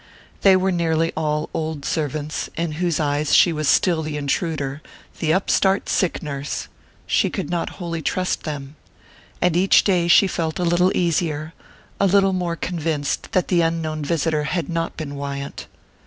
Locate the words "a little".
10.57-10.91, 11.99-12.33